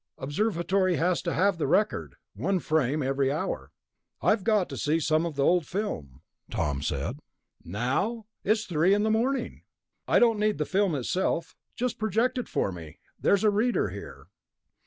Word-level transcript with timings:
"Observatory 0.17 0.95
has 0.95 1.21
to 1.21 1.31
have 1.31 1.59
the 1.59 1.67
record. 1.67 2.15
One 2.33 2.57
frame 2.59 3.03
every 3.03 3.31
hour...." 3.31 3.71
"I've 4.19 4.43
got 4.43 4.67
to 4.69 4.75
see 4.77 4.99
some 4.99 5.27
of 5.27 5.35
the 5.35 5.43
old 5.43 5.67
film," 5.67 6.23
Tom 6.49 6.81
said. 6.81 7.19
"Now? 7.63 8.25
It's 8.43 8.65
three 8.65 8.95
in 8.95 9.03
the 9.03 9.11
morning." 9.11 9.61
"I 10.07 10.17
don't 10.17 10.39
need 10.39 10.57
the 10.57 10.65
film 10.65 10.95
itself, 10.95 11.55
just 11.75 11.99
project 11.99 12.39
it 12.39 12.47
for 12.49 12.71
me. 12.71 12.97
There's 13.19 13.43
a 13.43 13.51
reader 13.51 13.89
here." 13.89 14.25